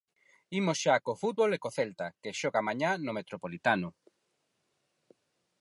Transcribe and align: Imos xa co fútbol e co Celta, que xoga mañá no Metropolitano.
Imos 0.59 0.77
xa 0.83 0.95
co 1.05 1.19
fútbol 1.21 1.51
e 1.53 1.61
co 1.63 1.73
Celta, 1.77 2.07
que 2.21 2.37
xoga 2.39 2.65
mañá 2.67 2.91
no 3.05 3.15
Metropolitano. 3.17 3.89